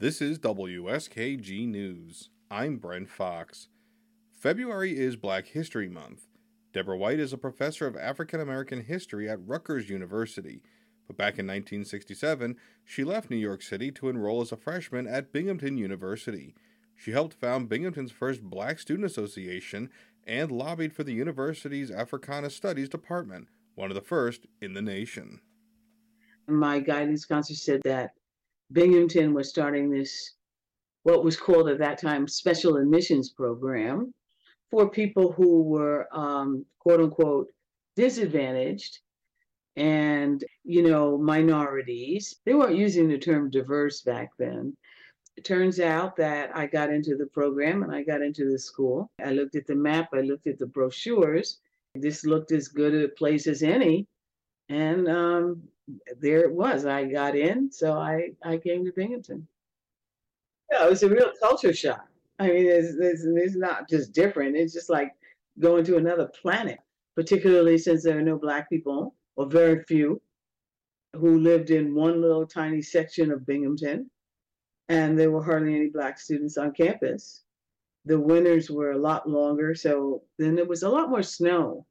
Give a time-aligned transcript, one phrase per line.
[0.00, 2.28] This is WSKG News.
[2.50, 3.68] I'm Brent Fox.
[4.32, 6.26] February is Black History Month.
[6.72, 10.62] Deborah White is a professor of African American history at Rutgers University,
[11.06, 15.32] but back in 1967, she left New York City to enroll as a freshman at
[15.32, 16.56] Binghamton University.
[16.96, 19.90] She helped found Binghamton's first Black Student Association
[20.26, 25.40] and lobbied for the university's Africana Studies Department, one of the first in the nation.
[26.48, 28.10] My guidance counselor said that
[28.72, 30.34] Binghamton was starting this,
[31.02, 34.12] what was called at that time, special admissions program
[34.70, 37.48] for people who were um, quote unquote
[37.96, 38.98] disadvantaged
[39.76, 42.36] and, you know, minorities.
[42.44, 44.76] They weren't using the term diverse back then.
[45.36, 49.10] It turns out that I got into the program and I got into the school.
[49.24, 51.58] I looked at the map, I looked at the brochures.
[51.94, 54.06] This looked as good a place as any.
[54.68, 55.62] And um,
[56.20, 56.86] there it was.
[56.86, 59.46] I got in, so I, I came to Binghamton.
[60.70, 62.06] Yeah, it was a real culture shock.
[62.38, 65.12] I mean, it's, it's, it's not just different, it's just like
[65.60, 66.78] going to another planet,
[67.14, 70.20] particularly since there are no Black people, or very few,
[71.14, 74.10] who lived in one little tiny section of Binghamton
[74.88, 77.42] and there were hardly any black students on campus.
[78.04, 81.86] The winters were a lot longer, so then there was a lot more snow.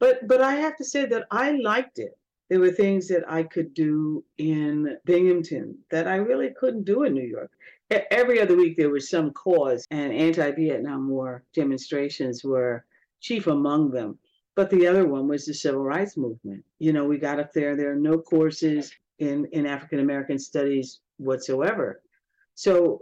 [0.00, 2.16] But but I have to say that I liked it.
[2.48, 7.12] There were things that I could do in Binghamton that I really couldn't do in
[7.12, 7.50] New York.
[8.10, 12.84] Every other week there was some cause, and anti-Vietnam War demonstrations were
[13.20, 14.18] chief among them.
[14.54, 16.64] But the other one was the civil rights movement.
[16.78, 17.76] You know, we got up there.
[17.76, 22.02] There are no courses in in African American studies whatsoever.
[22.54, 23.00] So,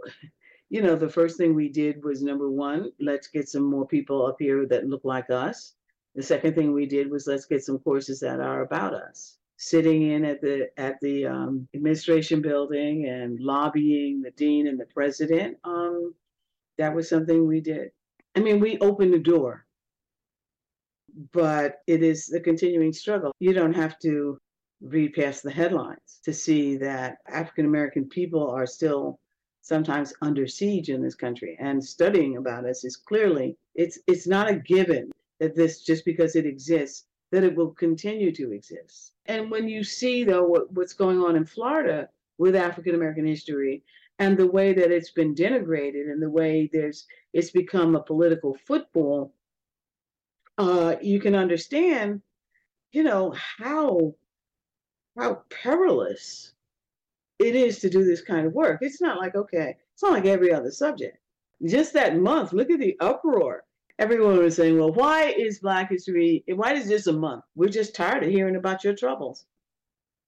[0.69, 4.25] you know, the first thing we did was number one, let's get some more people
[4.25, 5.73] up here that look like us.
[6.17, 9.37] The second thing we did was let's get some courses that are about us.
[9.57, 14.87] Sitting in at the at the um, administration building and lobbying the dean and the
[14.87, 16.15] president, um,
[16.79, 17.91] that was something we did.
[18.35, 19.67] I mean, we opened the door,
[21.33, 23.31] but it is a continuing struggle.
[23.39, 24.39] You don't have to
[24.81, 29.19] read past the headlines to see that African American people are still
[29.61, 34.49] sometimes under siege in this country and studying about us is clearly it's it's not
[34.49, 39.51] a given that this just because it exists that it will continue to exist and
[39.51, 43.83] when you see though what, what's going on in florida with african american history
[44.19, 48.55] and the way that it's been denigrated and the way there's it's become a political
[48.65, 49.33] football
[50.57, 52.21] uh, you can understand
[52.91, 54.15] you know how
[55.17, 56.53] how perilous
[57.39, 58.79] it is to do this kind of work.
[58.81, 61.17] It's not like, okay, it's not like every other subject.
[61.65, 63.63] Just that month, look at the uproar.
[63.99, 67.43] Everyone was saying, well, why is Black History, why is this a month?
[67.55, 69.45] We're just tired of hearing about your troubles.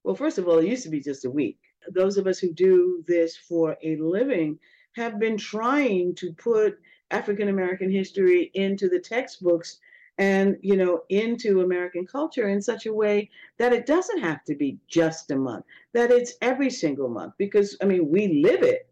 [0.03, 1.59] Well, first of all, it used to be just a week.
[1.91, 4.59] Those of us who do this for a living
[4.93, 6.79] have been trying to put
[7.11, 9.79] African American history into the textbooks
[10.19, 14.53] and you know into american culture in such a way that it doesn't have to
[14.53, 15.63] be just a month
[15.93, 18.87] that it's every single month because i mean we live it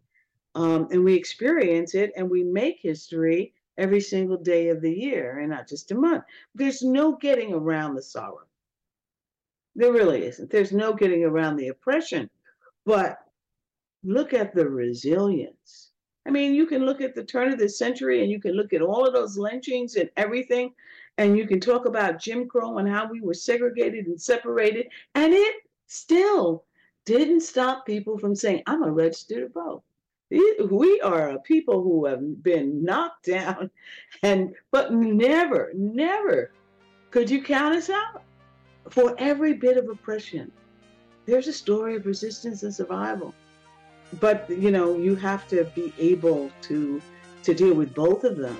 [0.54, 5.38] um, and we experience it and we make history every single day of the year
[5.38, 6.24] and not just a month.
[6.54, 8.46] There's no getting around the sorrow.
[9.74, 10.50] There really isn't.
[10.50, 12.28] There's no getting around the oppression.
[12.84, 13.18] But
[14.02, 15.92] look at the resilience.
[16.26, 18.72] I mean, you can look at the turn of the century and you can look
[18.72, 20.74] at all of those lynchings and everything,
[21.16, 25.32] and you can talk about Jim Crow and how we were segregated and separated, and
[25.32, 25.56] it
[25.86, 26.64] still
[27.06, 29.82] didn't stop people from saying, I'm a registered vote.
[30.30, 33.70] We are a people who have been knocked down,
[34.22, 36.50] and but never, never
[37.10, 38.22] could you count us out.
[38.90, 40.50] For every bit of oppression,
[41.26, 43.34] there's a story of resistance and survival.
[44.20, 47.02] But you know, you have to be able to
[47.42, 48.56] to deal with both of them.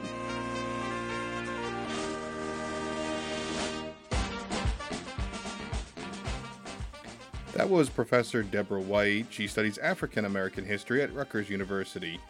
[7.58, 9.26] That was Professor Deborah White.
[9.30, 12.21] She studies African American history at Rutgers University.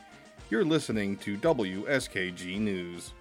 [0.48, 3.12] You're listening to WSKG News.